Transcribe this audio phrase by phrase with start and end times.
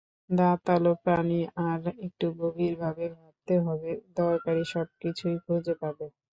[0.31, 1.39] দাঁতালো প্রাণী,
[1.67, 6.05] আর একটু গভীরভাবে ভাবতে হবে, দরকারী সবকিছুই খুঁজে পাবে।